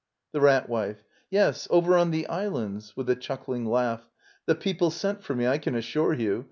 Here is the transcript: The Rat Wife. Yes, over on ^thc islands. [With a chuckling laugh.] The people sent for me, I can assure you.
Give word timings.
The 0.31 0.41
Rat 0.41 0.67
Wife. 0.67 1.03
Yes, 1.29 1.67
over 1.69 1.95
on 1.95 2.11
^thc 2.11 2.27
islands. 2.27 2.97
[With 2.97 3.07
a 3.07 3.15
chuckling 3.15 3.67
laugh.] 3.67 4.09
The 4.47 4.55
people 4.55 4.89
sent 4.89 5.21
for 5.23 5.35
me, 5.35 5.45
I 5.45 5.59
can 5.59 5.75
assure 5.75 6.13
you. 6.15 6.39